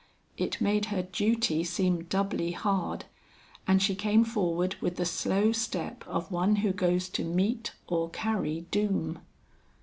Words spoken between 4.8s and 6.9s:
with the slow step of one who